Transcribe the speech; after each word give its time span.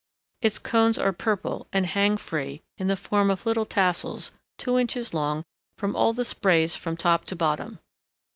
Its 0.41 0.57
cones 0.57 0.97
are 0.97 1.13
purple, 1.13 1.67
and 1.71 1.85
hang 1.85 2.17
free, 2.17 2.63
in 2.79 2.87
the 2.87 2.97
form 2.97 3.29
of 3.29 3.45
little 3.45 3.65
tassels 3.65 4.31
two 4.57 4.79
inches 4.79 5.13
long 5.13 5.43
from 5.77 5.95
all 5.95 6.11
the 6.11 6.25
sprays 6.25 6.75
from 6.75 6.97
top 6.97 7.23
to 7.25 7.35
bottom. 7.35 7.77